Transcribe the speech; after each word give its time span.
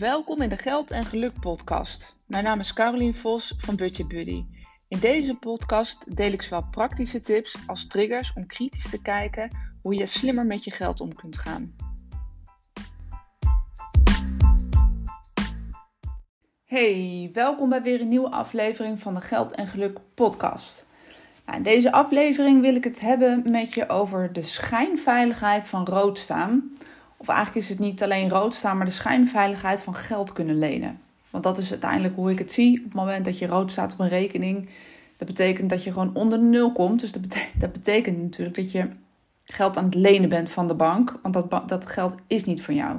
Welkom 0.00 0.42
in 0.42 0.48
de 0.48 0.56
Geld 0.56 0.90
en 0.90 1.04
Geluk 1.04 1.40
podcast. 1.40 2.16
Mijn 2.26 2.44
naam 2.44 2.58
is 2.58 2.72
Carolien 2.72 3.16
Vos 3.16 3.54
van 3.58 3.76
Budget 3.76 4.08
Buddy. 4.08 4.44
In 4.88 4.98
deze 4.98 5.34
podcast 5.34 6.16
deel 6.16 6.32
ik 6.32 6.42
zowel 6.42 6.64
praktische 6.70 7.20
tips 7.22 7.56
als 7.66 7.86
triggers 7.86 8.32
om 8.32 8.46
kritisch 8.46 8.90
te 8.90 9.02
kijken 9.02 9.50
hoe 9.82 9.94
je 9.94 10.06
slimmer 10.06 10.46
met 10.46 10.64
je 10.64 10.70
geld 10.70 11.00
om 11.00 11.14
kunt 11.14 11.38
gaan. 11.38 11.74
Hey, 16.64 17.30
welkom 17.32 17.68
bij 17.68 17.82
weer 17.82 18.00
een 18.00 18.08
nieuwe 18.08 18.30
aflevering 18.30 19.00
van 19.00 19.14
de 19.14 19.20
Geld 19.20 19.54
en 19.54 19.66
Geluk 19.66 19.98
podcast. 20.14 20.86
Nou, 21.46 21.56
in 21.56 21.64
deze 21.64 21.92
aflevering 21.92 22.60
wil 22.60 22.74
ik 22.74 22.84
het 22.84 23.00
hebben 23.00 23.50
met 23.50 23.74
je 23.74 23.88
over 23.88 24.32
de 24.32 24.42
schijnveiligheid 24.42 25.64
van 25.64 25.84
rood 25.84 26.18
staan. 26.18 26.72
Of 27.20 27.28
eigenlijk 27.28 27.58
is 27.58 27.68
het 27.68 27.78
niet 27.78 28.02
alleen 28.02 28.28
rood 28.28 28.54
staan, 28.54 28.76
maar 28.76 28.86
de 28.86 28.92
schijnveiligheid 28.92 29.82
van 29.82 29.94
geld 29.94 30.32
kunnen 30.32 30.58
lenen. 30.58 31.00
Want 31.30 31.44
dat 31.44 31.58
is 31.58 31.70
uiteindelijk 31.70 32.14
hoe 32.14 32.30
ik 32.30 32.38
het 32.38 32.52
zie. 32.52 32.78
Op 32.78 32.84
het 32.84 32.94
moment 32.94 33.24
dat 33.24 33.38
je 33.38 33.46
rood 33.46 33.72
staat 33.72 33.92
op 33.92 33.98
een 33.98 34.08
rekening, 34.08 34.68
dat 35.16 35.28
betekent 35.28 35.70
dat 35.70 35.84
je 35.84 35.92
gewoon 35.92 36.14
onder 36.14 36.38
de 36.38 36.44
nul 36.44 36.72
komt. 36.72 37.00
Dus 37.00 37.12
dat 37.12 37.22
betekent, 37.22 37.60
dat 37.60 37.72
betekent 37.72 38.22
natuurlijk 38.22 38.56
dat 38.56 38.72
je 38.72 38.88
geld 39.44 39.76
aan 39.76 39.84
het 39.84 39.94
lenen 39.94 40.28
bent 40.28 40.50
van 40.50 40.68
de 40.68 40.74
bank. 40.74 41.18
Want 41.22 41.34
dat, 41.34 41.68
dat 41.68 41.86
geld 41.86 42.14
is 42.26 42.44
niet 42.44 42.62
van 42.62 42.74
jou. 42.74 42.96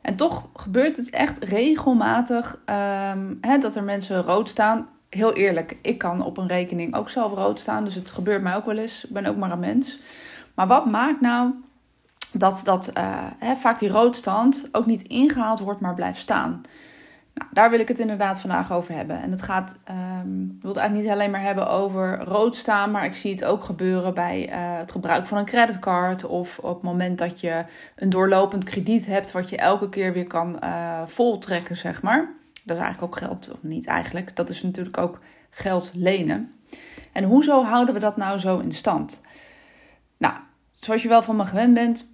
En 0.00 0.16
toch 0.16 0.48
gebeurt 0.54 0.96
het 0.96 1.10
echt 1.10 1.44
regelmatig 1.44 2.54
um, 2.54 3.38
hè, 3.40 3.58
dat 3.58 3.76
er 3.76 3.84
mensen 3.84 4.22
rood 4.22 4.48
staan. 4.48 4.88
Heel 5.08 5.32
eerlijk, 5.32 5.76
ik 5.82 5.98
kan 5.98 6.24
op 6.24 6.36
een 6.36 6.48
rekening 6.48 6.94
ook 6.94 7.08
zelf 7.08 7.32
rood 7.34 7.58
staan. 7.58 7.84
Dus 7.84 7.94
het 7.94 8.10
gebeurt 8.10 8.42
mij 8.42 8.56
ook 8.56 8.66
wel 8.66 8.78
eens. 8.78 9.04
Ik 9.04 9.10
ben 9.10 9.26
ook 9.26 9.36
maar 9.36 9.50
een 9.50 9.58
mens. 9.58 9.98
Maar 10.54 10.66
wat 10.66 10.86
maakt 10.86 11.20
nou 11.20 11.50
dat, 12.38 12.60
dat 12.64 12.90
hè, 13.38 13.56
vaak 13.56 13.78
die 13.78 13.88
roodstand 13.88 14.68
ook 14.72 14.86
niet 14.86 15.02
ingehaald 15.02 15.60
wordt, 15.60 15.80
maar 15.80 15.94
blijft 15.94 16.18
staan? 16.18 16.62
Nou, 17.34 17.50
daar 17.52 17.70
wil 17.70 17.80
ik 17.80 17.88
het 17.88 17.98
inderdaad 17.98 18.40
vandaag 18.40 18.72
over 18.72 18.94
hebben. 18.94 19.22
En 19.22 19.30
het 19.30 19.42
gaat, 19.42 19.74
um, 20.20 20.44
ik 20.56 20.62
wil 20.62 20.70
het 20.70 20.80
eigenlijk 20.80 21.08
niet 21.08 21.16
alleen 21.16 21.30
maar 21.30 21.42
hebben 21.42 21.68
over 21.68 22.18
rood 22.24 22.56
staan, 22.56 22.90
maar 22.90 23.04
ik 23.04 23.14
zie 23.14 23.32
het 23.32 23.44
ook 23.44 23.64
gebeuren 23.64 24.14
bij 24.14 24.48
uh, 24.48 24.54
het 24.78 24.92
gebruik 24.92 25.26
van 25.26 25.38
een 25.38 25.44
creditcard 25.44 26.24
of 26.24 26.58
op 26.58 26.74
het 26.74 26.82
moment 26.82 27.18
dat 27.18 27.40
je 27.40 27.64
een 27.96 28.10
doorlopend 28.10 28.64
krediet 28.64 29.06
hebt 29.06 29.32
wat 29.32 29.48
je 29.48 29.56
elke 29.56 29.88
keer 29.88 30.12
weer 30.12 30.26
kan 30.26 30.58
uh, 30.64 31.00
voltrekken, 31.06 31.76
zeg 31.76 32.02
maar. 32.02 32.32
Dat 32.64 32.76
is 32.76 32.82
eigenlijk 32.82 33.02
ook 33.02 33.18
geld, 33.18 33.52
of 33.52 33.62
niet 33.62 33.86
eigenlijk, 33.86 34.36
dat 34.36 34.48
is 34.48 34.62
natuurlijk 34.62 34.98
ook 34.98 35.20
geld 35.50 35.92
lenen. 35.94 36.52
En 37.12 37.24
hoezo 37.24 37.64
houden 37.64 37.94
we 37.94 38.00
dat 38.00 38.16
nou 38.16 38.38
zo 38.38 38.58
in 38.58 38.72
stand? 38.72 39.20
Nou, 40.16 40.34
zoals 40.72 41.02
je 41.02 41.08
wel 41.08 41.22
van 41.22 41.36
me 41.36 41.44
gewend 41.44 41.74
bent, 41.74 42.08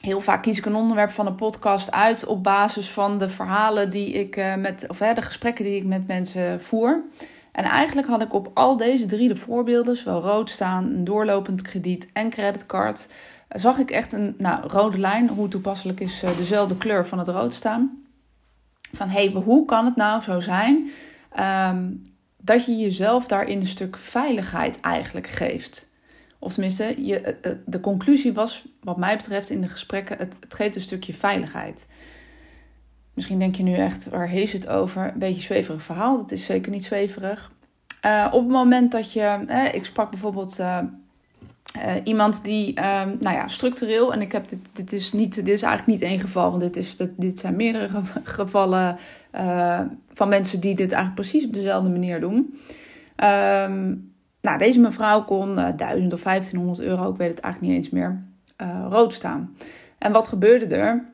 heel 0.00 0.20
vaak 0.20 0.42
kies 0.42 0.58
ik 0.58 0.66
een 0.66 0.74
onderwerp 0.74 1.10
van 1.10 1.26
een 1.26 1.34
podcast 1.34 1.92
uit 1.92 2.26
op 2.26 2.42
basis 2.42 2.90
van 2.90 3.18
de 3.18 3.28
verhalen 3.28 3.90
die 3.90 4.12
ik 4.12 4.36
uh, 4.36 4.54
met, 4.54 4.84
of 4.88 4.98
de 4.98 5.22
gesprekken 5.22 5.64
die 5.64 5.76
ik 5.76 5.84
met 5.84 6.06
mensen 6.06 6.62
voer. 6.62 7.04
En 7.52 7.64
eigenlijk 7.64 8.08
had 8.08 8.22
ik 8.22 8.34
op 8.34 8.50
al 8.54 8.76
deze 8.76 9.06
drie 9.06 9.28
de 9.28 9.36
voorbeelden, 9.36 9.96
zowel 9.96 10.20
rood 10.20 10.50
staan, 10.50 10.84
een 10.84 11.04
doorlopend 11.04 11.62
krediet 11.62 12.08
en 12.12 12.30
creditcard, 12.30 13.06
zag 13.48 13.78
ik 13.78 13.90
echt 13.90 14.12
een 14.12 14.34
nou, 14.38 14.66
rode 14.66 14.98
lijn. 14.98 15.28
Hoe 15.28 15.48
toepasselijk 15.48 16.00
is 16.00 16.22
uh, 16.22 16.36
dezelfde 16.36 16.76
kleur 16.76 17.06
van 17.06 17.18
het 17.18 17.28
rood 17.28 17.54
staan. 17.54 18.04
Van 18.92 19.08
hé, 19.08 19.24
hey, 19.24 19.42
hoe 19.42 19.64
kan 19.64 19.84
het 19.84 19.96
nou 19.96 20.20
zo 20.20 20.40
zijn 20.40 20.90
um, 21.38 22.02
dat 22.36 22.64
je 22.64 22.76
jezelf 22.76 23.26
daarin 23.26 23.60
een 23.60 23.66
stuk 23.66 23.96
veiligheid 23.96 24.80
eigenlijk 24.80 25.26
geeft? 25.26 25.89
Of 26.42 26.52
tenminste, 26.52 26.84
eh, 26.84 27.28
eh, 27.28 27.56
de 27.66 27.80
conclusie 27.80 28.32
was, 28.32 28.64
wat 28.82 28.96
mij 28.96 29.16
betreft 29.16 29.50
in 29.50 29.60
de 29.60 29.68
gesprekken, 29.68 30.18
het, 30.18 30.36
het 30.40 30.54
geeft 30.54 30.74
een 30.74 30.80
stukje 30.80 31.14
veiligheid. 31.14 31.86
Misschien 33.14 33.38
denk 33.38 33.54
je 33.54 33.62
nu 33.62 33.74
echt, 33.74 34.08
waar 34.08 34.28
heeft 34.28 34.52
het 34.52 34.68
over? 34.68 35.10
Een 35.12 35.18
beetje 35.18 35.42
zweverig 35.42 35.82
verhaal. 35.82 36.16
Dat 36.16 36.32
is 36.32 36.44
zeker 36.44 36.70
niet 36.70 36.84
zweverig. 36.84 37.52
Uh, 38.06 38.28
op 38.32 38.42
het 38.42 38.52
moment 38.52 38.92
dat 38.92 39.12
je, 39.12 39.44
eh, 39.46 39.74
ik 39.74 39.84
sprak 39.84 40.10
bijvoorbeeld 40.10 40.60
iemand 42.04 42.44
die, 42.44 42.74
ehm, 42.74 43.16
nou 43.20 43.36
ja, 43.36 43.48
structureel, 43.48 44.12
en 44.12 44.20
ik 44.20 44.32
heb 44.32 44.48
dit, 44.48 44.58
dit 44.72 44.92
is 44.92 45.12
niet, 45.12 45.34
dit 45.34 45.48
is 45.48 45.62
eigenlijk 45.62 45.86
niet 45.86 46.10
één 46.10 46.20
geval, 46.20 46.50
want 46.50 46.62
dit, 46.62 46.76
is, 46.76 46.96
dit 47.16 47.38
zijn 47.38 47.56
meerdere 47.56 47.88
gevallen 48.22 48.98
van 50.14 50.28
mensen 50.28 50.60
die 50.60 50.74
dit 50.74 50.92
eigenlijk 50.92 51.14
precies 51.14 51.44
op 51.44 51.54
dezelfde 51.54 51.90
manier 51.90 52.20
doen. 52.20 52.60
Um, 53.16 54.09
nou, 54.40 54.58
deze 54.58 54.80
mevrouw 54.80 55.24
kon 55.24 55.58
uh, 55.58 55.68
1000 55.76 56.12
of 56.12 56.22
1500 56.22 56.80
euro, 56.80 57.10
ik 57.10 57.16
weet 57.16 57.30
het 57.30 57.40
eigenlijk 57.40 57.72
niet 57.72 57.84
eens 57.84 57.92
meer, 57.92 58.22
uh, 58.62 58.86
rood 58.88 59.14
staan. 59.14 59.56
En 59.98 60.12
wat 60.12 60.28
gebeurde 60.28 60.76
er? 60.76 61.04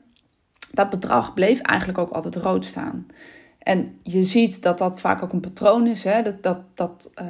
Dat 0.71 0.89
bedrag 0.89 1.33
bleef 1.33 1.59
eigenlijk 1.61 1.99
ook 1.99 2.11
altijd 2.11 2.35
rood 2.35 2.65
staan. 2.65 3.07
En 3.59 3.99
je 4.03 4.23
ziet 4.23 4.61
dat 4.61 4.77
dat 4.77 4.99
vaak 4.99 5.23
ook 5.23 5.33
een 5.33 5.39
patroon 5.39 5.87
is. 5.87 6.03
Hè? 6.03 6.21
Dat, 6.21 6.43
dat, 6.43 6.59
dat 6.73 7.11
uh, 7.21 7.27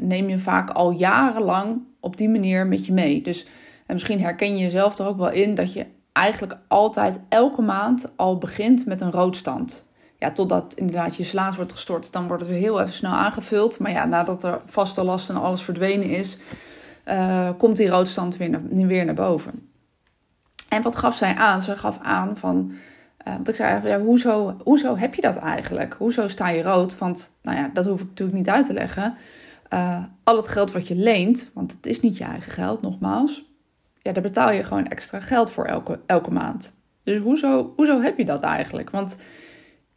neem 0.00 0.28
je 0.28 0.38
vaak 0.38 0.70
al 0.70 0.90
jarenlang 0.90 1.82
op 2.00 2.16
die 2.16 2.28
manier 2.28 2.66
met 2.66 2.86
je 2.86 2.92
mee. 2.92 3.22
Dus 3.22 3.46
en 3.86 3.94
misschien 3.94 4.20
herken 4.20 4.56
je 4.56 4.62
jezelf 4.62 4.98
er 4.98 5.06
ook 5.06 5.16
wel 5.16 5.30
in 5.30 5.54
dat 5.54 5.72
je 5.72 5.86
eigenlijk 6.12 6.58
altijd 6.66 7.20
elke 7.28 7.62
maand 7.62 8.12
al 8.16 8.38
begint 8.38 8.86
met 8.86 9.00
een 9.00 9.10
roodstand 9.10 9.87
ja, 10.18 10.30
totdat 10.30 10.74
inderdaad 10.74 11.16
je 11.16 11.24
slaas 11.24 11.56
wordt 11.56 11.72
gestort, 11.72 12.12
dan 12.12 12.26
wordt 12.26 12.42
het 12.42 12.50
weer 12.50 12.60
heel 12.60 12.80
even 12.80 12.92
snel 12.92 13.12
aangevuld. 13.12 13.78
Maar 13.78 13.90
ja, 13.90 14.04
nadat 14.04 14.44
er 14.44 14.60
vaste 14.64 15.04
last 15.04 15.30
en 15.30 15.36
alles 15.36 15.62
verdwenen 15.62 16.08
is, 16.08 16.38
uh, 17.08 17.50
komt 17.58 17.76
die 17.76 17.88
roodstand 17.88 18.36
weer 18.36 18.50
naar, 18.50 18.62
weer 18.86 19.04
naar 19.04 19.14
boven. 19.14 19.68
En 20.68 20.82
wat 20.82 20.96
gaf 20.96 21.16
zij 21.16 21.34
aan? 21.34 21.62
Ze 21.62 21.76
gaf 21.76 21.98
aan 22.02 22.36
van, 22.36 22.72
uh, 23.26 23.34
want 23.34 23.48
ik 23.48 23.54
zei 23.54 23.88
ja, 23.88 24.00
hoezo, 24.00 24.56
hoezo 24.64 24.96
heb 24.96 25.14
je 25.14 25.20
dat 25.20 25.36
eigenlijk? 25.36 25.94
Hoezo 25.98 26.28
sta 26.28 26.48
je 26.48 26.62
rood? 26.62 26.98
Want, 26.98 27.32
nou 27.42 27.56
ja, 27.56 27.70
dat 27.72 27.84
hoef 27.84 28.00
ik 28.00 28.06
natuurlijk 28.06 28.38
niet 28.38 28.48
uit 28.48 28.66
te 28.66 28.72
leggen. 28.72 29.16
Uh, 29.70 30.02
al 30.24 30.36
het 30.36 30.48
geld 30.48 30.72
wat 30.72 30.88
je 30.88 30.96
leent, 30.96 31.50
want 31.54 31.72
het 31.72 31.86
is 31.86 32.00
niet 32.00 32.16
je 32.16 32.24
eigen 32.24 32.52
geld, 32.52 32.82
nogmaals. 32.82 33.44
Ja, 34.02 34.12
daar 34.12 34.22
betaal 34.22 34.50
je 34.50 34.64
gewoon 34.64 34.86
extra 34.86 35.20
geld 35.20 35.50
voor 35.50 35.64
elke, 35.64 36.00
elke 36.06 36.30
maand. 36.30 36.74
Dus 37.02 37.20
hoezo, 37.20 37.72
hoezo 37.76 38.00
heb 38.00 38.18
je 38.18 38.24
dat 38.24 38.40
eigenlijk? 38.42 38.90
Want 38.90 39.16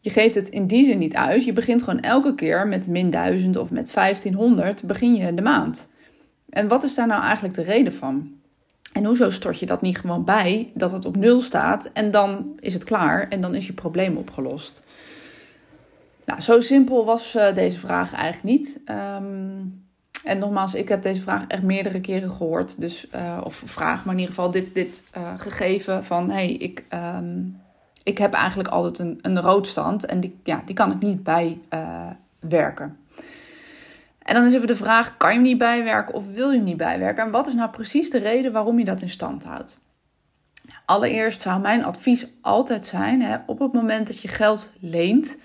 je 0.01 0.09
geeft 0.09 0.35
het 0.35 0.49
in 0.49 0.67
die 0.67 0.85
zin 0.85 0.97
niet 0.97 1.15
uit. 1.15 1.45
Je 1.45 1.53
begint 1.53 1.83
gewoon 1.83 1.99
elke 1.99 2.35
keer 2.35 2.67
met 2.67 2.87
min 2.87 3.09
1000 3.09 3.57
of 3.57 3.69
met 3.69 3.93
1500 3.93 4.83
begin 4.83 5.15
je 5.15 5.33
de 5.33 5.41
maand. 5.41 5.89
En 6.49 6.67
wat 6.67 6.83
is 6.83 6.95
daar 6.95 7.07
nou 7.07 7.23
eigenlijk 7.23 7.53
de 7.53 7.63
reden 7.63 7.93
van? 7.93 8.31
En 8.93 9.05
hoezo 9.05 9.29
stort 9.29 9.59
je 9.59 9.65
dat 9.65 9.81
niet 9.81 9.97
gewoon 9.97 10.23
bij 10.23 10.71
dat 10.73 10.91
het 10.91 11.05
op 11.05 11.15
nul 11.15 11.41
staat 11.41 11.89
en 11.93 12.11
dan 12.11 12.57
is 12.59 12.73
het 12.73 12.83
klaar 12.83 13.29
en 13.29 13.41
dan 13.41 13.55
is 13.55 13.67
je 13.67 13.73
probleem 13.73 14.17
opgelost? 14.17 14.83
Nou, 16.25 16.41
zo 16.41 16.59
simpel 16.59 17.05
was 17.05 17.35
uh, 17.35 17.55
deze 17.55 17.79
vraag 17.79 18.13
eigenlijk 18.13 18.43
niet. 18.43 18.81
Um, 18.85 19.83
en 20.23 20.37
nogmaals, 20.39 20.73
ik 20.73 20.89
heb 20.89 21.01
deze 21.01 21.21
vraag 21.21 21.47
echt 21.47 21.63
meerdere 21.63 22.01
keren 22.01 22.31
gehoord. 22.31 22.81
Dus, 22.81 23.07
uh, 23.15 23.37
of 23.43 23.63
vraag, 23.65 24.05
maar 24.05 24.13
in 24.13 24.19
ieder 24.19 24.35
geval 24.35 24.51
dit, 24.51 24.73
dit 24.73 25.07
uh, 25.17 25.33
gegeven 25.37 26.05
van... 26.05 26.29
hey, 26.29 26.51
ik, 26.51 26.85
um, 26.93 27.61
ik 28.03 28.17
heb 28.17 28.33
eigenlijk 28.33 28.69
altijd 28.69 28.99
een, 28.99 29.19
een 29.21 29.41
roodstand 29.41 30.05
en 30.05 30.19
die, 30.19 30.39
ja, 30.43 30.61
die 30.65 30.75
kan 30.75 30.91
ik 30.91 30.99
niet 30.99 31.23
bijwerken. 31.23 32.97
Uh, 33.17 33.23
en 34.21 34.35
dan 34.35 34.45
is 34.45 34.53
even 34.53 34.67
de 34.67 34.75
vraag: 34.75 35.17
kan 35.17 35.29
je 35.29 35.35
hem 35.35 35.45
niet 35.45 35.57
bijwerken 35.57 36.13
of 36.13 36.23
wil 36.33 36.49
je 36.49 36.55
hem 36.55 36.65
niet 36.65 36.77
bijwerken? 36.77 37.23
En 37.23 37.31
wat 37.31 37.47
is 37.47 37.53
nou 37.53 37.69
precies 37.69 38.09
de 38.09 38.19
reden 38.19 38.51
waarom 38.51 38.79
je 38.79 38.85
dat 38.85 39.01
in 39.01 39.09
stand 39.09 39.43
houdt? 39.43 39.79
Allereerst 40.85 41.41
zou 41.41 41.61
mijn 41.61 41.83
advies 41.83 42.27
altijd 42.41 42.85
zijn: 42.85 43.21
hè, 43.21 43.37
op 43.45 43.59
het 43.59 43.73
moment 43.73 44.07
dat 44.07 44.21
je 44.21 44.27
geld 44.27 44.73
leent, 44.79 45.37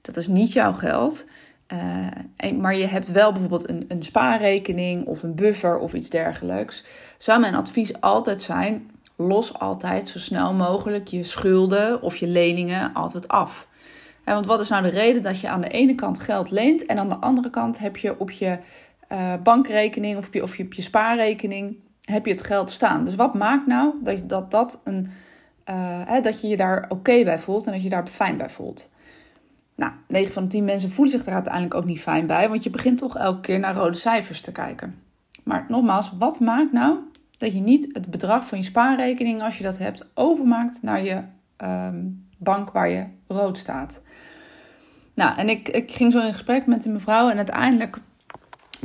dat 0.00 0.16
is 0.16 0.26
niet 0.26 0.52
jouw 0.52 0.72
geld. 0.72 1.26
Uh, 2.42 2.52
maar 2.52 2.74
je 2.74 2.86
hebt 2.86 3.12
wel 3.12 3.32
bijvoorbeeld 3.32 3.68
een, 3.68 3.84
een 3.88 4.02
spaarrekening 4.02 5.06
of 5.06 5.22
een 5.22 5.34
buffer 5.34 5.78
of 5.78 5.92
iets 5.92 6.10
dergelijks. 6.10 6.84
Zou 7.18 7.40
mijn 7.40 7.54
advies 7.54 8.00
altijd 8.00 8.42
zijn: 8.42 8.90
los 9.20 9.58
altijd 9.58 10.08
zo 10.08 10.18
snel 10.18 10.52
mogelijk 10.52 11.08
je 11.08 11.24
schulden 11.24 12.02
of 12.02 12.16
je 12.16 12.26
leningen 12.26 12.94
altijd 12.94 13.28
af. 13.28 13.66
want 14.24 14.46
wat 14.46 14.60
is 14.60 14.68
nou 14.68 14.82
de 14.82 14.88
reden 14.88 15.22
dat 15.22 15.40
je 15.40 15.48
aan 15.48 15.60
de 15.60 15.68
ene 15.68 15.94
kant 15.94 16.18
geld 16.18 16.50
leent 16.50 16.86
en 16.86 16.98
aan 16.98 17.08
de 17.08 17.14
andere 17.14 17.50
kant 17.50 17.78
heb 17.78 17.96
je 17.96 18.20
op 18.20 18.30
je 18.30 18.58
uh, 19.12 19.34
bankrekening 19.42 20.18
of, 20.18 20.32
je, 20.32 20.42
of 20.42 20.56
je 20.56 20.64
op 20.64 20.72
je 20.72 20.82
spaarrekening 20.82 21.76
heb 22.04 22.26
je 22.26 22.32
het 22.32 22.44
geld 22.44 22.70
staan. 22.70 23.04
Dus 23.04 23.14
wat 23.14 23.34
maakt 23.34 23.66
nou 23.66 23.94
dat 24.02 24.28
dat, 24.28 24.50
dat, 24.50 24.80
een, 24.84 25.10
hè, 26.04 26.20
dat 26.20 26.40
je 26.40 26.48
je 26.48 26.56
daar 26.56 26.86
oké 26.88 27.24
bij 27.24 27.38
voelt 27.38 27.66
en 27.66 27.72
dat 27.72 27.82
je 27.82 27.88
daar 27.88 28.06
fijn 28.06 28.36
bij 28.36 28.50
voelt? 28.50 28.90
Nou, 29.74 29.92
9 30.06 30.32
van 30.32 30.42
de 30.42 30.48
10 30.48 30.64
mensen 30.64 30.90
voelen 30.90 31.14
zich 31.14 31.24
daar 31.24 31.34
uiteindelijk 31.34 31.74
ook 31.74 31.84
niet 31.84 32.00
fijn 32.00 32.26
bij, 32.26 32.48
want 32.48 32.62
je 32.62 32.70
begint 32.70 32.98
toch 32.98 33.16
elke 33.16 33.40
keer 33.40 33.58
naar 33.58 33.74
rode 33.74 33.96
cijfers 33.96 34.40
te 34.40 34.52
kijken. 34.52 34.98
Maar 35.44 35.64
nogmaals, 35.68 36.12
wat 36.18 36.40
maakt 36.40 36.72
nou 36.72 36.98
dat 37.40 37.52
je 37.52 37.60
niet 37.60 37.88
het 37.92 38.10
bedrag 38.10 38.46
van 38.46 38.58
je 38.58 38.64
spaarrekening, 38.64 39.42
als 39.42 39.58
je 39.58 39.64
dat 39.64 39.78
hebt, 39.78 40.06
overmaakt 40.14 40.82
naar 40.82 41.04
je 41.04 41.22
um, 41.64 42.26
bank 42.38 42.70
waar 42.70 42.88
je 42.88 43.04
rood 43.26 43.58
staat. 43.58 44.02
Nou, 45.14 45.36
en 45.36 45.48
ik, 45.48 45.68
ik 45.68 45.90
ging 45.90 46.12
zo 46.12 46.20
in 46.20 46.32
gesprek 46.32 46.66
met 46.66 46.82
die 46.82 46.92
mevrouw 46.92 47.30
en 47.30 47.36
uiteindelijk 47.36 47.96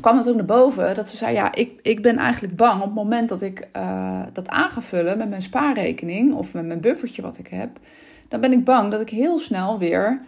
kwam 0.02 0.18
het 0.18 0.30
ook 0.30 0.36
naar 0.36 0.46
boven 0.46 0.96
dat 0.96 1.10
ze 1.10 1.18
zei: 1.18 1.34
Ja, 1.34 1.54
ik, 1.54 1.80
ik 1.82 2.02
ben 2.02 2.18
eigenlijk 2.18 2.56
bang 2.56 2.82
op 2.82 2.86
het 2.86 2.96
moment 2.96 3.30
dat 3.30 3.42
ik 3.42 3.68
uh, 3.76 4.22
dat 4.34 4.50
aan 4.50 4.70
ga 4.70 4.82
vullen 4.82 5.18
met 5.18 5.30
mijn 5.30 5.42
spaarrekening 5.42 6.34
of 6.34 6.54
met 6.54 6.66
mijn 6.66 6.82
buffertje 6.82 7.22
wat 7.22 7.38
ik 7.38 7.48
heb, 7.48 7.70
dan 8.28 8.40
ben 8.40 8.52
ik 8.52 8.64
bang 8.64 8.92
dat 8.92 9.02
ik 9.02 9.10
heel 9.10 9.40
snel 9.40 9.80
weer 9.80 10.22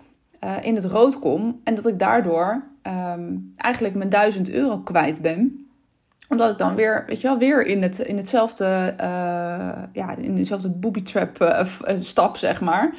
uh, 0.44 0.56
in 0.62 0.75
het 0.75 0.85
rood 0.85 1.19
kom 1.19 1.62
en 1.63 1.75
dat 1.75 1.88
ik 1.88 2.00
daardoor 2.00 2.63
um, 2.83 3.53
eigenlijk 3.56 3.95
mijn 3.95 4.09
1000 4.09 4.50
euro 4.50 4.77
kwijt 4.77 5.21
ben. 5.21 5.67
Omdat 6.29 6.51
ik 6.51 6.57
dan 6.57 6.75
weer, 6.75 7.03
weet 7.07 7.21
je 7.21 7.27
wel, 7.27 7.38
weer 7.38 7.65
in, 7.65 7.81
het, 7.81 8.00
in 8.00 8.18
hetzelfde, 8.18 8.94
uh, 9.00 9.06
ja, 9.94 10.15
in 10.18 10.35
dezelfde 10.35 10.69
booby 10.69 11.03
trap 11.03 11.41
uh, 11.41 11.65
stap, 12.00 12.38
zeg 12.38 12.62
maar. 12.62 12.94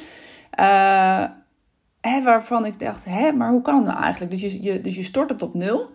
Hè, 2.00 2.22
waarvan 2.22 2.64
ik 2.64 2.80
dacht, 2.80 3.04
hè, 3.04 3.32
maar 3.32 3.50
hoe 3.50 3.62
kan 3.62 3.76
het 3.76 3.84
nou 3.84 4.02
eigenlijk? 4.02 4.30
Dus 4.32 4.40
je, 4.40 4.62
je, 4.62 4.80
dus 4.80 4.94
je 4.96 5.02
stort 5.02 5.30
het 5.30 5.42
op 5.42 5.54
nul. 5.54 5.90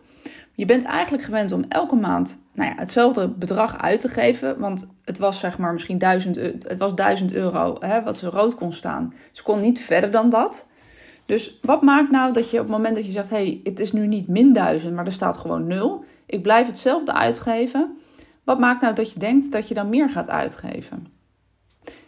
Je 0.55 0.65
bent 0.65 0.83
eigenlijk 0.83 1.23
gewend 1.23 1.51
om 1.51 1.65
elke 1.69 1.95
maand 1.95 2.41
nou 2.53 2.69
ja, 2.69 2.75
hetzelfde 2.77 3.27
bedrag 3.27 3.81
uit 3.81 3.99
te 3.99 4.09
geven. 4.09 4.59
Want 4.59 4.93
het 5.03 5.17
was 5.17 5.39
zeg 5.39 5.57
maar 5.57 5.73
misschien 5.73 5.97
1000, 5.97 6.35
het 6.35 6.77
was 6.77 6.95
1000 6.95 7.33
euro 7.33 7.75
hè, 7.79 8.03
wat 8.03 8.17
ze 8.17 8.29
rood 8.29 8.55
kon 8.55 8.73
staan. 8.73 9.13
Ze 9.31 9.43
kon 9.43 9.59
niet 9.59 9.79
verder 9.79 10.11
dan 10.11 10.29
dat. 10.29 10.67
Dus 11.25 11.59
wat 11.61 11.81
maakt 11.81 12.11
nou 12.11 12.33
dat 12.33 12.49
je 12.49 12.59
op 12.59 12.63
het 12.63 12.75
moment 12.75 12.95
dat 12.95 13.05
je 13.05 13.11
zegt: 13.11 13.29
hey, 13.29 13.61
het 13.63 13.79
is 13.79 13.91
nu 13.91 14.07
niet 14.07 14.27
min 14.27 14.53
1000, 14.53 14.93
maar 14.95 15.05
er 15.05 15.11
staat 15.11 15.37
gewoon 15.37 15.67
0. 15.67 16.03
Ik 16.25 16.41
blijf 16.41 16.67
hetzelfde 16.67 17.13
uitgeven. 17.13 17.97
Wat 18.43 18.59
maakt 18.59 18.81
nou 18.81 18.95
dat 18.95 19.13
je 19.13 19.19
denkt 19.19 19.51
dat 19.51 19.67
je 19.67 19.73
dan 19.73 19.89
meer 19.89 20.09
gaat 20.09 20.29
uitgeven? 20.29 21.07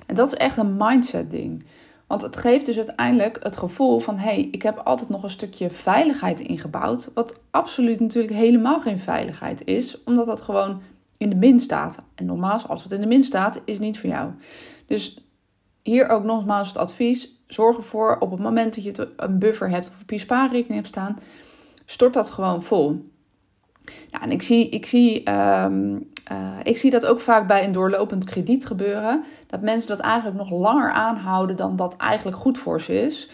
En 0.06 0.16
dat 0.16 0.28
is 0.28 0.34
echt 0.34 0.58
een 0.58 0.78
mindset 0.78 1.32
ding. 1.32 1.66
Want 2.08 2.22
het 2.22 2.38
geeft 2.38 2.66
dus 2.66 2.78
uiteindelijk 2.78 3.38
het 3.44 3.58
gevoel 3.58 4.00
van: 4.00 4.18
hé, 4.18 4.34
hey, 4.34 4.48
ik 4.52 4.62
heb 4.62 4.78
altijd 4.78 5.10
nog 5.10 5.24
een 5.24 5.30
stukje 5.30 5.70
veiligheid 5.70 6.40
ingebouwd. 6.40 7.12
Wat 7.14 7.40
absoluut 7.52 8.00
natuurlijk 8.00 8.34
helemaal 8.34 8.80
geen 8.80 9.00
veiligheid 9.00 9.66
is, 9.66 10.04
omdat 10.04 10.26
dat 10.26 10.42
gewoon 10.42 10.82
in 11.18 11.30
de 11.30 11.36
min 11.36 11.60
staat. 11.60 12.02
En 12.16 12.26
normaal, 12.26 12.62
als 12.68 12.84
wat 12.84 12.92
in 12.92 13.02
de 13.02 13.08
min 13.08 13.24
staat, 13.24 13.62
is 13.66 13.80
niet 13.80 14.00
voor 14.00 14.10
jou. 14.10 14.32
Dus 14.86 15.26
hier 15.82 16.10
ook 16.10 16.24
nogmaals 16.24 16.68
het 16.68 16.78
advies: 16.78 17.35
zorg 17.48 17.78
ervoor 17.78 18.18
op 18.20 18.32
het 18.32 18.40
moment 18.40 18.76
dat 18.76 18.84
je 18.84 19.08
een 19.18 19.40
buffer 19.40 19.70
hebt 19.70 19.90
of 19.90 20.02
op 20.02 20.10
je 20.10 20.20
spaarrekening 20.20 20.76
hebt 20.76 20.88
staan, 20.88 21.20
stort 21.86 22.14
dat 22.14 22.30
gewoon 22.30 22.64
vol. 22.64 23.14
Ja, 24.12 24.22
en 24.22 24.32
ik 24.32 24.42
zie, 24.42 24.70
ik, 24.70 24.86
zie, 24.86 25.30
um, 25.32 26.12
uh, 26.32 26.60
ik 26.64 26.78
zie 26.78 26.92
dat 26.92 27.06
ook 27.06 27.20
vaak 27.20 27.48
bij 27.48 27.64
een 27.64 27.72
doorlopend 27.72 28.24
krediet 28.24 28.66
gebeuren. 28.66 29.24
Dat 29.48 29.62
mensen 29.62 29.88
dat 29.88 30.00
eigenlijk 30.00 30.38
nog 30.38 30.50
langer 30.50 30.92
aanhouden 30.92 31.56
dan 31.56 31.76
dat 31.76 31.96
eigenlijk 31.98 32.38
goed 32.38 32.58
voor 32.58 32.82
ze 32.82 33.02
is. 33.02 33.30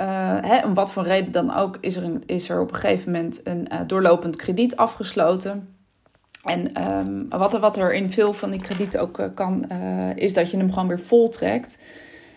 Uh, 0.00 0.06
hè, 0.40 0.66
om 0.66 0.74
wat 0.74 0.92
voor 0.92 1.02
reden 1.02 1.32
dan 1.32 1.54
ook 1.54 1.76
is 1.80 1.96
er, 1.96 2.04
een, 2.04 2.22
is 2.26 2.48
er 2.48 2.60
op 2.60 2.72
een 2.72 2.78
gegeven 2.78 3.12
moment 3.12 3.40
een 3.44 3.68
uh, 3.72 3.80
doorlopend 3.86 4.36
krediet 4.36 4.76
afgesloten. 4.76 5.76
En 6.44 6.90
um, 6.98 7.28
wat, 7.28 7.54
er, 7.54 7.60
wat 7.60 7.76
er 7.76 7.94
in 7.94 8.12
veel 8.12 8.32
van 8.32 8.50
die 8.50 8.60
kredieten 8.62 9.00
ook 9.00 9.30
kan, 9.34 9.70
is 10.14 10.34
dat 10.34 10.50
je 10.50 10.56
hem 10.56 10.72
gewoon 10.72 10.88
weer 10.88 11.00
voltrekt. 11.00 11.78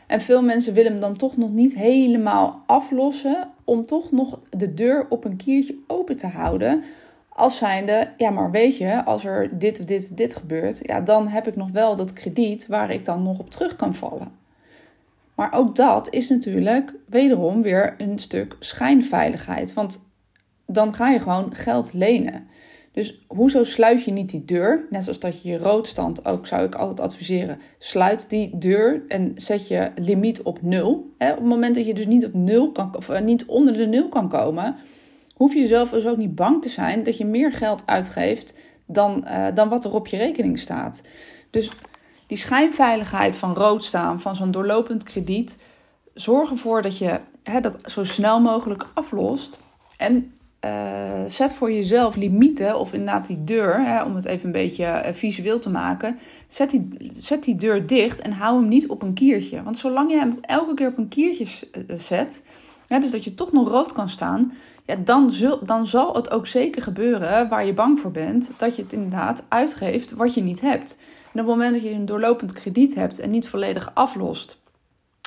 En 0.07 0.21
veel 0.21 0.41
mensen 0.41 0.73
willen 0.73 0.91
hem 0.91 1.01
dan 1.01 1.17
toch 1.17 1.37
nog 1.37 1.51
niet 1.51 1.75
helemaal 1.75 2.63
aflossen. 2.65 3.49
Om 3.63 3.85
toch 3.85 4.11
nog 4.11 4.39
de 4.49 4.73
deur 4.73 5.05
op 5.09 5.25
een 5.25 5.35
kiertje 5.35 5.75
open 5.87 6.17
te 6.17 6.27
houden. 6.27 6.83
Als 7.29 7.57
zijnde, 7.57 8.09
ja, 8.17 8.29
maar 8.29 8.51
weet 8.51 8.77
je, 8.77 9.05
als 9.05 9.25
er 9.25 9.59
dit 9.59 9.79
of 9.79 9.85
dit 9.85 10.17
dit 10.17 10.35
gebeurt, 10.35 10.79
ja, 10.81 11.01
dan 11.01 11.27
heb 11.27 11.47
ik 11.47 11.55
nog 11.55 11.71
wel 11.71 11.95
dat 11.95 12.13
krediet 12.13 12.67
waar 12.67 12.91
ik 12.91 13.05
dan 13.05 13.23
nog 13.23 13.39
op 13.39 13.49
terug 13.49 13.75
kan 13.75 13.95
vallen. 13.95 14.31
Maar 15.35 15.53
ook 15.53 15.75
dat 15.75 16.13
is 16.13 16.29
natuurlijk 16.29 16.93
wederom 17.05 17.61
weer 17.61 17.95
een 17.97 18.19
stuk 18.19 18.55
schijnveiligheid. 18.59 19.73
Want 19.73 20.05
dan 20.65 20.93
ga 20.93 21.09
je 21.09 21.19
gewoon 21.19 21.55
geld 21.55 21.93
lenen. 21.93 22.47
Dus 22.97 23.19
hoezo 23.27 23.63
sluit 23.63 24.03
je 24.03 24.11
niet 24.11 24.29
die 24.29 24.45
deur? 24.45 24.87
Net 24.89 25.03
zoals 25.03 25.19
dat 25.19 25.41
je 25.41 25.49
je 25.49 25.57
roodstand 25.57 26.25
ook 26.25 26.47
zou 26.47 26.65
ik 26.65 26.75
altijd 26.75 26.99
adviseren. 26.99 27.59
Sluit 27.79 28.29
die 28.29 28.57
deur 28.57 29.01
en 29.07 29.31
zet 29.35 29.67
je 29.67 29.91
limiet 29.95 30.41
op 30.41 30.61
nul. 30.61 30.91
Op 30.93 31.13
het 31.17 31.43
moment 31.43 31.75
dat 31.75 31.85
je 31.85 31.93
dus 31.93 32.05
niet 32.05 32.25
op 32.25 32.33
nul 32.33 32.71
kan, 32.71 32.95
of 32.95 33.09
eh, 33.09 33.21
niet 33.21 33.45
onder 33.45 33.73
de 33.73 33.85
nul 33.85 34.09
kan 34.09 34.29
komen, 34.29 34.75
hoef 35.35 35.53
je 35.53 35.67
zelf 35.67 35.89
dus 35.89 36.05
ook 36.05 36.17
niet 36.17 36.35
bang 36.35 36.61
te 36.61 36.69
zijn 36.69 37.03
dat 37.03 37.17
je 37.17 37.25
meer 37.25 37.53
geld 37.53 37.83
uitgeeft 37.85 38.57
dan, 38.85 39.23
uh, 39.27 39.47
dan 39.53 39.69
wat 39.69 39.85
er 39.85 39.93
op 39.93 40.07
je 40.07 40.17
rekening 40.17 40.59
staat. 40.59 41.01
Dus 41.51 41.71
die 42.27 42.37
schijnveiligheid 42.37 43.37
van 43.37 43.53
rood 43.53 43.83
staan, 43.83 44.21
van 44.21 44.35
zo'n 44.35 44.51
doorlopend 44.51 45.03
krediet, 45.03 45.57
zorg 46.13 46.49
ervoor 46.49 46.81
dat 46.81 46.97
je 46.97 47.19
dat 47.61 47.77
zo 47.85 48.03
snel 48.03 48.39
mogelijk 48.39 48.87
aflost. 48.93 49.59
En 49.97 50.31
uh, 50.67 51.29
zet 51.29 51.53
voor 51.53 51.71
jezelf 51.71 52.15
limieten, 52.15 52.79
of 52.79 52.93
inderdaad 52.93 53.27
die 53.27 53.43
deur, 53.43 53.85
hè, 53.85 54.03
om 54.03 54.15
het 54.15 54.25
even 54.25 54.45
een 54.45 54.51
beetje 54.51 54.83
uh, 54.83 55.13
visueel 55.13 55.59
te 55.59 55.69
maken. 55.69 56.19
Zet 56.47 56.69
die, 56.69 57.11
zet 57.19 57.43
die 57.43 57.55
deur 57.55 57.87
dicht 57.87 58.21
en 58.21 58.31
hou 58.31 58.59
hem 58.59 58.67
niet 58.67 58.87
op 58.87 59.01
een 59.01 59.13
kiertje. 59.13 59.63
Want 59.63 59.77
zolang 59.77 60.11
je 60.11 60.17
hem 60.17 60.37
elke 60.41 60.73
keer 60.73 60.87
op 60.87 60.97
een 60.97 61.07
kiertje 61.07 61.67
zet, 61.95 62.43
hè, 62.87 62.99
dus 62.99 63.11
dat 63.11 63.23
je 63.23 63.33
toch 63.33 63.51
nog 63.51 63.67
rood 63.67 63.93
kan 63.93 64.09
staan, 64.09 64.53
ja, 64.85 64.95
dan, 64.95 65.33
dan 65.63 65.87
zal 65.87 66.15
het 66.15 66.31
ook 66.31 66.47
zeker 66.47 66.81
gebeuren 66.81 67.49
waar 67.49 67.65
je 67.65 67.73
bang 67.73 67.99
voor 67.99 68.11
bent, 68.11 68.51
dat 68.57 68.75
je 68.75 68.81
het 68.81 68.93
inderdaad 68.93 69.43
uitgeeft 69.47 70.11
wat 70.11 70.33
je 70.33 70.41
niet 70.41 70.61
hebt. 70.61 70.97
En 71.33 71.43
op 71.43 71.47
het 71.47 71.55
moment 71.57 71.73
dat 71.73 71.83
je 71.83 71.91
een 71.91 72.05
doorlopend 72.05 72.53
krediet 72.53 72.95
hebt 72.95 73.19
en 73.19 73.29
niet 73.29 73.47
volledig 73.47 73.91
aflost, 73.93 74.63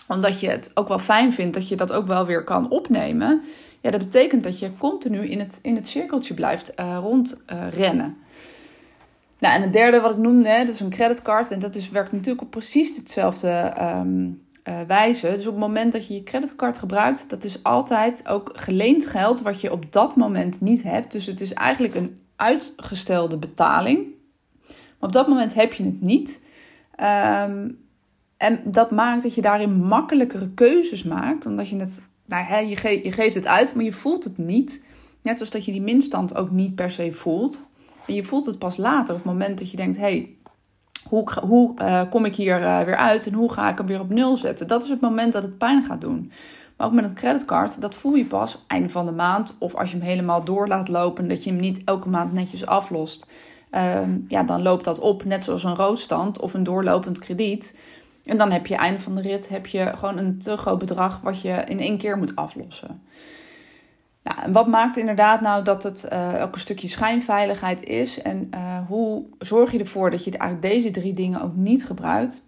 omdat 0.09 0.41
je 0.41 0.49
het 0.49 0.71
ook 0.75 0.89
wel 0.89 0.99
fijn 0.99 1.33
vindt 1.33 1.55
dat 1.55 1.69
je 1.69 1.77
dat 1.77 1.93
ook 1.93 2.07
wel 2.07 2.27
weer 2.27 2.45
kan 2.45 2.71
opnemen, 2.71 3.43
ja, 3.81 3.91
dat 3.91 4.01
betekent 4.01 4.45
dat 4.45 4.59
je 4.59 4.77
continu 4.79 5.29
in 5.29 5.39
het, 5.39 5.59
in 5.63 5.75
het 5.75 5.89
cirkeltje 5.89 6.35
blijft 6.35 6.73
uh, 6.81 6.99
rondrennen. 7.03 8.17
nou, 9.39 9.55
en 9.55 9.63
het 9.63 9.73
derde 9.73 10.01
wat 10.01 10.11
ik 10.11 10.17
noemde, 10.17 10.59
dat 10.59 10.69
is 10.69 10.81
een 10.81 10.91
creditcard. 10.91 11.51
En 11.51 11.59
dat 11.59 11.75
is, 11.75 11.91
werkt 11.91 12.13
natuurlijk 12.13 12.43
op 12.43 12.51
precies 12.51 12.97
hetzelfde 12.97 13.73
um, 13.81 14.43
uh, 14.65 14.81
wijze. 14.87 15.29
Dus 15.29 15.47
op 15.47 15.53
het 15.53 15.63
moment 15.63 15.93
dat 15.93 16.07
je 16.07 16.15
je 16.15 16.23
creditcard 16.23 16.79
gebruikt, 16.79 17.31
dat 17.31 17.45
is 17.45 17.63
altijd 17.63 18.29
ook 18.29 18.51
geleend 18.55 19.07
geld 19.07 19.41
wat 19.41 19.61
je 19.61 19.73
op 19.73 19.93
dat 19.93 20.17
moment 20.17 20.61
niet 20.61 20.83
hebt. 20.83 21.13
Dus 21.13 21.27
het 21.27 21.41
is 21.41 21.53
eigenlijk 21.53 21.95
een 21.95 22.21
uitgestelde 22.37 23.37
betaling. 23.37 24.07
Maar 24.67 25.09
op 25.09 25.13
dat 25.13 25.29
moment 25.29 25.55
heb 25.55 25.73
je 25.73 25.85
het 25.85 26.01
niet. 26.01 26.43
Um, 27.01 27.79
en 28.37 28.61
dat 28.65 28.91
maakt 28.91 29.23
dat 29.23 29.35
je 29.35 29.43
daarin 29.43 29.73
makkelijkere 29.73 30.51
keuzes 30.51 31.03
maakt, 31.03 31.47
omdat 31.47 31.69
je 31.69 31.77
het 31.77 32.01
nou, 32.31 32.67
je, 32.67 33.01
je 33.03 33.13
geeft 33.13 33.35
het 33.35 33.47
uit, 33.47 33.75
maar 33.75 33.85
je 33.85 33.93
voelt 33.93 34.25
het 34.25 34.39
niet. 34.39 34.85
Net 35.23 35.37
zoals 35.37 35.51
dat 35.51 35.65
je 35.65 35.73
die 35.73 35.83
minstand 35.83 36.37
ook 36.37 36.51
niet 36.51 36.75
per 36.75 36.91
se 36.91 37.13
voelt. 37.13 37.65
En 38.07 38.15
je 38.15 38.25
voelt 38.25 38.47
het 38.47 38.59
pas 38.59 38.77
later, 38.77 39.15
op 39.15 39.23
het 39.23 39.33
moment 39.33 39.59
dat 39.59 39.71
je 39.71 39.77
denkt: 39.77 39.97
hé, 39.97 40.03
hey, 40.03 40.35
hoe, 41.09 41.29
hoe 41.43 41.75
uh, 41.79 42.03
kom 42.11 42.25
ik 42.25 42.37
hier 42.37 42.61
uh, 42.61 42.81
weer 42.81 42.97
uit 42.97 43.27
en 43.27 43.33
hoe 43.33 43.53
ga 43.53 43.71
ik 43.71 43.79
hem 43.79 43.87
weer 43.87 44.01
op 44.01 44.11
nul 44.11 44.37
zetten? 44.37 44.69
Dat 44.69 44.83
is 44.83 44.89
het 44.89 45.01
moment 45.01 45.33
dat 45.33 45.43
het 45.43 45.59
pijn 45.59 45.85
gaat 45.85 46.01
doen. 46.01 46.33
Maar 46.77 46.87
ook 46.87 46.95
met 46.95 47.05
een 47.05 47.15
creditcard, 47.15 47.81
dat 47.81 47.95
voel 47.95 48.15
je 48.15 48.25
pas 48.25 48.65
einde 48.67 48.89
van 48.89 49.07
de 49.07 49.13
maand. 49.13 49.57
Of 49.59 49.75
als 49.75 49.91
je 49.91 49.97
hem 49.97 50.07
helemaal 50.07 50.45
door 50.45 50.69
laat 50.69 50.89
lopen, 50.89 51.29
dat 51.29 51.45
je 51.45 51.51
hem 51.51 51.61
niet 51.61 51.85
elke 51.85 52.09
maand 52.09 52.33
netjes 52.33 52.67
aflost. 52.67 53.27
Uh, 53.73 54.01
ja, 54.29 54.43
dan 54.43 54.63
loopt 54.63 54.85
dat 54.85 54.99
op, 54.99 55.25
net 55.25 55.45
zoals 55.45 55.65
een 55.65 55.75
roodstand 55.75 56.41
of 56.41 56.55
een 56.55 56.63
doorlopend 56.63 57.19
krediet. 57.19 57.77
En 58.25 58.39
dan 58.39 58.51
heb 58.51 58.67
je 58.67 58.75
einde 58.75 59.01
van 59.01 59.15
de 59.15 59.21
rit 59.21 59.49
heb 59.49 59.67
je 59.67 59.93
gewoon 59.97 60.19
een 60.19 60.39
te 60.39 60.57
groot 60.57 60.79
bedrag 60.79 61.21
wat 61.21 61.41
je 61.41 61.65
in 61.67 61.81
één 61.81 61.99
keer 61.99 62.19
moet 62.19 62.37
aflossen. 62.37 63.03
Nou, 64.23 64.39
en 64.43 64.53
wat 64.53 64.67
maakt 64.67 64.97
inderdaad 64.97 65.41
nou 65.41 65.65
dat 65.65 65.83
het 65.83 66.09
uh, 66.13 66.43
ook 66.43 66.55
een 66.55 66.61
stukje 66.61 66.89
schijnveiligheid 66.89 67.83
is? 67.83 68.23
En 68.23 68.51
uh, 68.55 68.79
hoe 68.87 69.25
zorg 69.39 69.73
je 69.73 69.79
ervoor 69.79 70.11
dat 70.11 70.25
je 70.25 70.31
eigenlijk 70.31 70.75
deze 70.75 70.91
drie 70.91 71.15
dingen 71.15 71.43
ook 71.43 71.57
niet 71.57 71.87
gebruikt? 71.87 72.43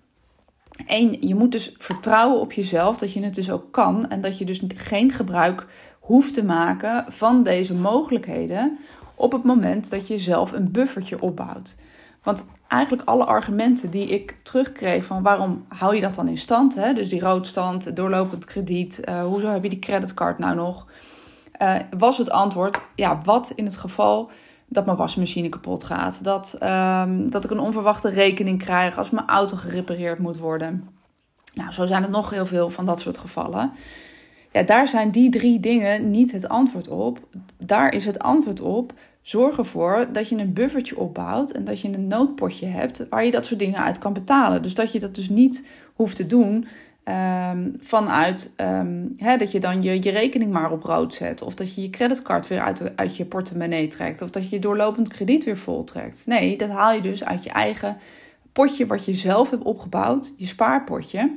Eén, 0.87 1.17
je 1.21 1.35
moet 1.35 1.53
dus 1.53 1.75
vertrouwen 1.79 2.41
op 2.41 2.53
jezelf 2.53 2.99
dat 2.99 3.13
je 3.13 3.23
het 3.23 3.35
dus 3.35 3.51
ook 3.51 3.73
kan. 3.73 4.09
En 4.11 4.21
dat 4.21 4.39
je 4.39 4.45
dus 4.45 4.63
geen 4.77 5.13
gebruik 5.13 5.67
hoeft 6.01 6.35
te 6.35 6.45
maken 6.45 7.05
van 7.09 7.43
deze 7.43 7.75
mogelijkheden 7.75 8.79
op 9.15 9.33
het 9.33 9.45
moment 9.45 9.91
dat 9.91 10.09
je 10.09 10.19
zelf 10.19 10.53
een 10.53 10.71
buffertje 10.71 11.23
opbouwt. 11.23 11.77
Want 12.23 12.47
eigenlijk 12.73 13.09
alle 13.09 13.25
argumenten 13.25 13.91
die 13.91 14.07
ik 14.07 14.37
terugkreeg 14.43 15.05
van 15.05 15.23
waarom 15.23 15.65
hou 15.69 15.95
je 15.95 16.01
dat 16.01 16.15
dan 16.15 16.29
in 16.29 16.39
stand? 16.39 16.75
Hè? 16.75 16.93
Dus 16.93 17.09
die 17.09 17.21
roodstand, 17.21 17.97
doorlopend 17.97 18.45
krediet, 18.45 19.01
uh, 19.05 19.25
hoezo 19.25 19.49
heb 19.49 19.63
je 19.63 19.69
die 19.69 19.79
creditcard 19.79 20.39
nou 20.39 20.55
nog? 20.55 20.87
Uh, 21.63 21.77
was 21.99 22.19
het 22.19 22.31
antwoord, 22.31 22.81
ja, 22.95 23.21
wat 23.25 23.53
in 23.55 23.65
het 23.65 23.77
geval 23.77 24.31
dat 24.67 24.85
mijn 24.85 24.97
wasmachine 24.97 25.49
kapot 25.49 25.85
gaat, 25.85 26.25
dat, 26.25 26.59
um, 26.63 27.31
dat 27.31 27.45
ik 27.45 27.51
een 27.51 27.59
onverwachte 27.59 28.09
rekening 28.09 28.59
krijg 28.59 28.99
als 28.99 29.11
mijn 29.11 29.29
auto 29.29 29.57
gerepareerd 29.57 30.19
moet 30.19 30.39
worden. 30.39 30.89
Nou, 31.55 31.73
zo 31.73 31.87
zijn 31.87 32.03
er 32.03 32.11
nog 32.11 32.31
heel 32.31 32.47
veel 32.47 32.71
van 32.71 32.87
dat 32.87 33.01
soort 33.01 33.19
gevallen. 33.19 33.73
Ja, 34.53 34.63
daar 34.63 34.89
zijn 34.89 35.11
die 35.11 35.31
drie 35.31 35.61
dingen 35.61 36.11
niet 36.11 36.33
het 36.33 36.49
antwoord 36.49 36.89
op. 36.89 37.19
Daar 37.59 37.93
is 37.93 38.05
het 38.05 38.19
antwoord 38.19 38.61
op 38.61 38.93
zorg 39.23 39.59
ervoor 39.59 40.09
dat 40.13 40.29
je 40.29 40.37
een 40.37 40.53
buffertje 40.53 40.99
opbouwt 40.99 41.51
en 41.51 41.65
dat 41.65 41.81
je 41.81 41.89
een 41.89 42.07
noodpotje 42.07 42.67
hebt 42.67 43.07
waar 43.09 43.25
je 43.25 43.31
dat 43.31 43.47
soort 43.47 43.61
dingen 43.61 43.83
uit 43.83 43.99
kan 43.99 44.13
betalen. 44.13 44.63
Dus 44.63 44.75
dat 44.75 44.93
je 44.93 45.01
dat 45.01 45.15
dus 45.15 45.29
niet 45.29 45.67
hoeft 45.95 46.17
te 46.17 46.27
doen 46.27 46.67
um, 47.05 47.77
vanuit 47.81 48.55
um, 48.57 49.15
hè, 49.17 49.37
dat 49.37 49.53
je 49.53 49.61
dan 49.61 49.83
je, 49.83 50.03
je 50.03 50.11
rekening 50.11 50.53
maar 50.53 50.71
op 50.71 50.83
rood 50.83 51.15
zet. 51.15 51.43
Of 51.43 51.55
dat 51.55 51.75
je 51.75 51.83
je 51.83 51.91
creditcard 51.91 52.49
weer 52.49 52.61
uit, 52.61 52.97
uit 52.97 53.17
je 53.17 53.25
portemonnee 53.25 53.89
trekt. 53.89 54.23
Of 54.23 54.31
dat 54.31 54.49
je 54.49 54.55
je 54.55 54.61
doorlopend 54.61 55.09
krediet 55.09 55.45
weer 55.45 55.59
vol 55.59 55.85
trekt. 55.85 56.27
Nee, 56.27 56.57
dat 56.57 56.71
haal 56.71 56.93
je 56.93 57.01
dus 57.01 57.25
uit 57.25 57.45
je 57.45 57.51
eigen 57.51 57.97
potje 58.53 58.87
wat 58.87 59.05
je 59.05 59.15
zelf 59.15 59.51
hebt 59.51 59.63
opgebouwd, 59.63 60.33
je 60.37 60.47
spaarpotje 60.47 61.37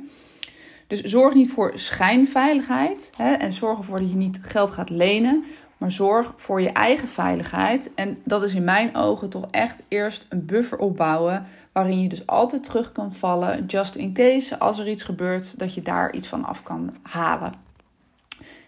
Dus 0.86 1.02
zorg 1.02 1.34
niet 1.34 1.50
voor 1.50 1.72
schijnveiligheid 1.74 3.10
hè, 3.16 3.32
en 3.32 3.52
zorg 3.52 3.78
ervoor 3.78 3.98
dat 3.98 4.10
je 4.10 4.16
niet 4.16 4.38
geld 4.42 4.70
gaat 4.70 4.90
lenen, 4.90 5.44
maar 5.76 5.92
zorg 5.92 6.32
voor 6.36 6.60
je 6.60 6.70
eigen 6.70 7.08
veiligheid. 7.08 7.90
En 7.94 8.18
dat 8.24 8.42
is 8.42 8.54
in 8.54 8.64
mijn 8.64 8.96
ogen 8.96 9.28
toch 9.28 9.46
echt 9.50 9.82
eerst 9.88 10.26
een 10.28 10.46
buffer 10.46 10.78
opbouwen 10.78 11.46
waarin 11.72 12.02
je 12.02 12.08
dus 12.08 12.26
altijd 12.26 12.64
terug 12.64 12.92
kan 12.92 13.12
vallen, 13.12 13.66
just 13.66 13.94
in 13.94 14.12
case, 14.12 14.58
als 14.58 14.78
er 14.78 14.88
iets 14.88 15.02
gebeurt, 15.02 15.58
dat 15.58 15.74
je 15.74 15.82
daar 15.82 16.14
iets 16.14 16.26
van 16.26 16.44
af 16.44 16.62
kan 16.62 16.96
halen. 17.02 17.52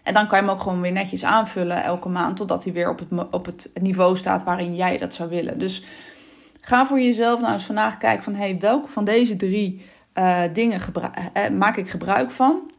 En 0.03 0.13
dan 0.13 0.27
kan 0.27 0.39
je 0.39 0.45
hem 0.45 0.53
ook 0.53 0.61
gewoon 0.61 0.81
weer 0.81 0.91
netjes 0.91 1.23
aanvullen 1.23 1.83
elke 1.83 2.09
maand, 2.09 2.37
totdat 2.37 2.63
hij 2.63 2.73
weer 2.73 2.89
op 2.89 2.99
het, 2.99 3.29
op 3.31 3.45
het 3.45 3.71
niveau 3.81 4.17
staat 4.17 4.43
waarin 4.43 4.75
jij 4.75 4.97
dat 4.97 5.13
zou 5.13 5.29
willen. 5.29 5.59
Dus 5.59 5.83
ga 6.61 6.85
voor 6.85 6.99
jezelf 6.99 7.41
nou 7.41 7.53
eens 7.53 7.65
vandaag 7.65 7.97
kijken 7.97 8.23
van, 8.23 8.35
hey, 8.35 8.57
welke 8.59 8.89
van 8.89 9.05
deze 9.05 9.35
drie 9.35 9.85
uh, 10.13 10.41
dingen 10.53 10.81
uh, 11.33 11.49
maak 11.49 11.77
ik 11.77 11.89
gebruik 11.89 12.31
van? 12.31 12.71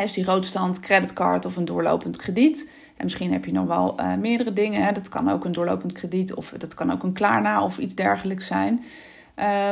Is 0.00 0.12
die 0.12 0.24
roodstand, 0.24 0.80
creditcard 0.80 1.44
of 1.44 1.56
een 1.56 1.64
doorlopend 1.64 2.16
krediet? 2.16 2.70
En 2.96 3.04
misschien 3.04 3.32
heb 3.32 3.44
je 3.44 3.52
nog 3.52 3.66
wel 3.66 4.00
uh, 4.00 4.14
meerdere 4.14 4.52
dingen. 4.52 4.82
Hè? 4.82 4.92
Dat 4.92 5.08
kan 5.08 5.30
ook 5.30 5.44
een 5.44 5.52
doorlopend 5.52 5.92
krediet 5.92 6.34
of 6.34 6.54
dat 6.58 6.74
kan 6.74 6.92
ook 6.92 7.02
een 7.02 7.12
klaarna 7.12 7.64
of 7.64 7.78
iets 7.78 7.94
dergelijks 7.94 8.46
zijn. 8.46 8.84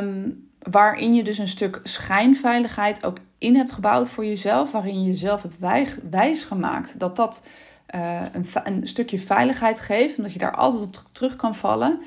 Um, 0.02 0.50
waarin 0.58 1.14
je 1.14 1.24
dus 1.24 1.38
een 1.38 1.48
stuk 1.48 1.80
schijnveiligheid 1.82 3.04
ook 3.04 3.16
in 3.38 3.56
hebt 3.56 3.72
gebouwd 3.72 4.08
voor 4.08 4.24
jezelf. 4.24 4.72
Waarin 4.72 5.02
je 5.02 5.08
jezelf 5.08 5.42
hebt 5.42 5.58
wijs, 5.58 5.96
wijsgemaakt 6.10 6.98
dat 6.98 7.16
dat 7.16 7.46
uh, 7.94 8.22
een, 8.32 8.46
een, 8.64 8.88
stukje 8.88 9.18
veiligheid 9.18 9.80
geeft. 9.80 10.16
Omdat 10.16 10.32
je 10.32 10.38
daar 10.38 10.56
altijd 10.56 10.82
op 10.82 10.96
terug 11.12 11.36
kan 11.36 11.54
vallen. 11.54 12.00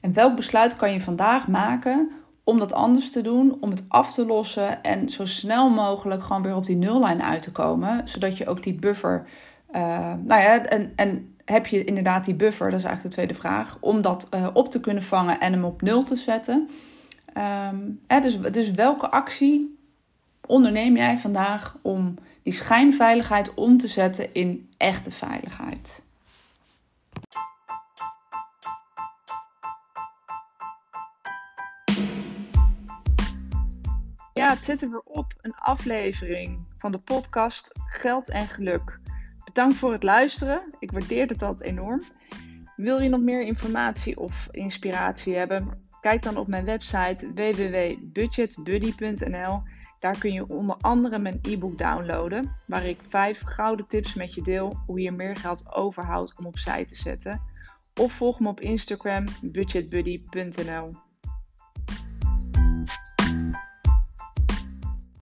En 0.00 0.12
welk 0.12 0.36
besluit 0.36 0.76
kan 0.76 0.92
je 0.92 1.00
vandaag 1.00 1.48
maken 1.48 2.10
om 2.44 2.58
dat 2.58 2.72
anders 2.72 3.10
te 3.10 3.20
doen, 3.20 3.56
om 3.60 3.70
het 3.70 3.84
af 3.88 4.14
te 4.14 4.26
lossen 4.26 4.82
en 4.82 5.08
zo 5.08 5.26
snel 5.26 5.70
mogelijk 5.70 6.24
gewoon 6.24 6.42
weer 6.42 6.56
op 6.56 6.66
die 6.66 6.76
nullijn 6.76 7.22
uit 7.22 7.42
te 7.42 7.52
komen, 7.52 8.08
zodat 8.08 8.36
je 8.36 8.46
ook 8.46 8.62
die 8.62 8.74
buffer, 8.74 9.26
uh, 9.70 10.14
nou 10.24 10.42
ja, 10.42 10.64
en, 10.64 10.92
en 10.96 11.36
heb 11.44 11.66
je 11.66 11.84
inderdaad 11.84 12.24
die 12.24 12.34
buffer, 12.34 12.70
dat 12.70 12.78
is 12.78 12.84
eigenlijk 12.84 13.14
de 13.14 13.20
tweede 13.22 13.40
vraag, 13.40 13.76
om 13.80 14.00
dat 14.00 14.28
uh, 14.34 14.48
op 14.52 14.70
te 14.70 14.80
kunnen 14.80 15.02
vangen 15.02 15.40
en 15.40 15.52
hem 15.52 15.64
op 15.64 15.82
nul 15.82 16.02
te 16.02 16.16
zetten. 16.16 16.68
Um, 17.36 18.00
hè, 18.06 18.20
dus, 18.20 18.40
dus 18.40 18.70
welke 18.70 19.10
actie 19.10 19.78
onderneem 20.46 20.96
jij 20.96 21.18
vandaag 21.18 21.76
om 21.82 22.14
die 22.42 22.52
schijnveiligheid 22.52 23.54
om 23.54 23.78
te 23.78 23.88
zetten 23.88 24.34
in 24.34 24.70
echte 24.76 25.10
veiligheid? 25.10 26.02
Ja, 34.32 34.48
het 34.48 34.62
zit 34.62 34.82
er 34.82 34.90
weer 34.90 35.02
op. 35.04 35.34
Een 35.40 35.54
aflevering 35.54 36.58
van 36.76 36.92
de 36.92 36.98
podcast 36.98 37.72
Geld 37.86 38.28
en 38.28 38.46
Geluk. 38.46 39.00
Bedankt 39.58 39.78
voor 39.78 39.92
het 39.92 40.02
luisteren. 40.02 40.74
Ik 40.78 40.90
waardeer 40.90 41.26
het 41.26 41.42
altijd 41.42 41.70
enorm. 41.70 42.02
Wil 42.76 43.00
je 43.00 43.08
nog 43.08 43.20
meer 43.20 43.42
informatie 43.42 44.18
of 44.18 44.48
inspiratie 44.50 45.36
hebben? 45.36 45.86
Kijk 46.00 46.22
dan 46.22 46.36
op 46.36 46.48
mijn 46.48 46.64
website 46.64 47.32
www.budgetbuddy.nl. 47.34 49.62
Daar 49.98 50.18
kun 50.18 50.32
je 50.32 50.48
onder 50.48 50.76
andere 50.80 51.18
mijn 51.18 51.38
e-book 51.42 51.78
downloaden, 51.78 52.56
waar 52.66 52.84
ik 52.84 52.98
vijf 53.08 53.42
gouden 53.44 53.86
tips 53.86 54.14
met 54.14 54.34
je 54.34 54.42
deel 54.42 54.82
hoe 54.86 55.00
je 55.00 55.10
meer 55.10 55.36
geld 55.36 55.74
overhoudt 55.74 56.38
om 56.38 56.46
opzij 56.46 56.84
te 56.84 56.94
zetten. 56.94 57.42
Of 58.00 58.12
volg 58.12 58.40
me 58.40 58.48
op 58.48 58.60
Instagram 58.60 59.24
budgetbuddy.nl. 59.42 61.07